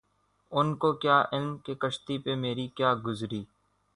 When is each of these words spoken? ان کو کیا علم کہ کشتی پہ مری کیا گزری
ان 0.51 0.73
کو 0.81 0.91
کیا 1.01 1.17
علم 1.31 1.55
کہ 1.65 1.73
کشتی 1.81 2.17
پہ 2.23 2.35
مری 2.35 2.67
کیا 2.75 2.93
گزری 3.05 3.43